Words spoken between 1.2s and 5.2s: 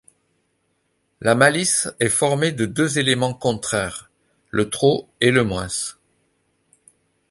malice est formée de deux éléments contraires, le trop